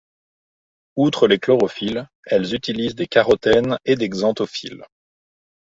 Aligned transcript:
Outre 0.95 1.27
les 1.27 1.37
chlorophylles, 1.37 2.09
elles 2.25 2.55
utilisent 2.55 2.95
des 2.95 3.05
carotènes 3.05 3.77
et 3.85 3.95
des 3.95 4.09
xanthophylles. 4.09 4.83